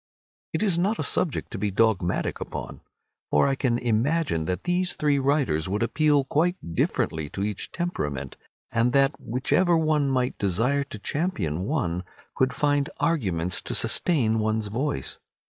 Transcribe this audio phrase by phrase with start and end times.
[0.51, 2.81] It is not a subject to be dogmatic upon,
[3.29, 8.35] for I can imagine that these three writers would appeal quite differently to every temperament,
[8.71, 12.03] and that whichever one might desire to champion one
[12.33, 15.19] could find arguments to sustain one's choice.